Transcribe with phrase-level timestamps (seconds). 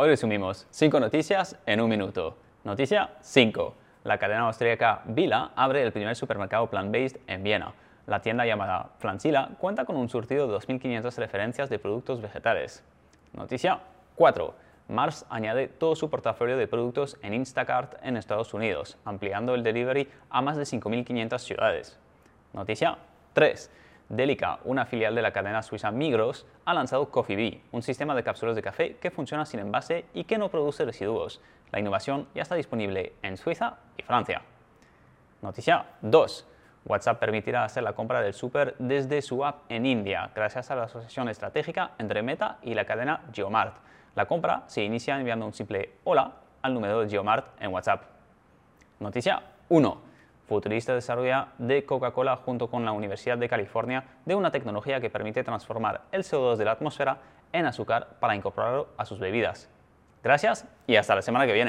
[0.00, 2.36] Hoy resumimos 5 noticias en un minuto.
[2.62, 3.74] Noticia 5.
[4.04, 7.74] La cadena austríaca Vila abre el primer supermercado plant-based en Viena.
[8.06, 12.84] La tienda llamada Flancila cuenta con un surtido de 2.500 referencias de productos vegetales.
[13.32, 13.80] Noticia
[14.14, 14.54] 4.
[14.86, 20.08] Mars añade todo su portafolio de productos en Instacart en Estados Unidos, ampliando el delivery
[20.30, 21.98] a más de 5.500 ciudades.
[22.52, 22.98] Noticia
[23.32, 23.68] 3.
[24.08, 28.22] Delica, una filial de la cadena suiza Migros, ha lanzado Coffee Bee, un sistema de
[28.22, 31.42] cápsulas de café que funciona sin envase y que no produce residuos.
[31.72, 34.40] La innovación ya está disponible en Suiza y Francia.
[35.42, 36.46] Noticia 2.
[36.86, 40.84] WhatsApp permitirá hacer la compra del súper desde su app en India, gracias a la
[40.84, 43.74] asociación estratégica entre Meta y la cadena Geomart.
[44.14, 48.04] La compra se inicia enviando un simple hola al número de Geomart en WhatsApp.
[49.00, 50.07] Noticia 1.
[50.48, 55.44] Futurista desarrolla de Coca-Cola junto con la Universidad de California de una tecnología que permite
[55.44, 57.18] transformar el CO2 de la atmósfera
[57.52, 59.68] en azúcar para incorporarlo a sus bebidas.
[60.24, 61.66] Gracias y hasta la semana que viene.